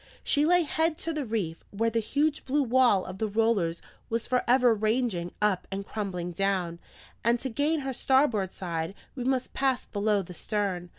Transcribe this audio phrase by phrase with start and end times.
[0.23, 4.25] She lay head to the reef, where the huge blue wall of the rollers was
[4.25, 6.79] for ever ranging up and crumbling down;
[7.23, 10.89] and to gain her starboard side, we must pass below the stern.